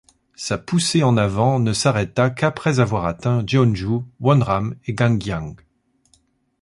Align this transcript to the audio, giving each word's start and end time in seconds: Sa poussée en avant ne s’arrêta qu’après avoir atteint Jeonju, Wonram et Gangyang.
Sa 0.33 0.57
poussée 0.57 1.03
en 1.03 1.15
avant 1.15 1.59
ne 1.59 1.73
s’arrêta 1.73 2.31
qu’après 2.31 2.79
avoir 2.79 3.05
atteint 3.05 3.43
Jeonju, 3.45 3.99
Wonram 4.19 4.75
et 4.87 4.93
Gangyang. 4.95 5.55